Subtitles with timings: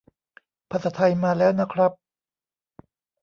[0.69, 1.91] ภาษาไทยมาแล้วนะครับ